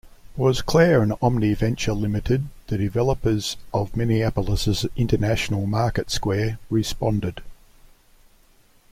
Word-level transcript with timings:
Boisclair 0.35 1.03
and 1.03 1.13
Omni 1.21 1.53
Venture, 1.53 1.93
Limited 1.93 2.47
the 2.65 2.77
developers 2.79 3.55
of 3.71 3.95
Minneapolis' 3.95 4.83
International 4.95 5.67
Market 5.67 6.09
Square, 6.09 6.57
responded. 6.71 7.43